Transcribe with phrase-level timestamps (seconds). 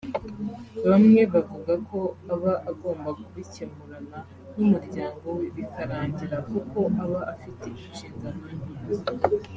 [0.89, 1.99] Bamwe bavuga ko
[2.33, 4.19] aba agomba kubikemurana
[4.55, 8.55] n’umuryango we bikarangira kuko aba afite inshingano nke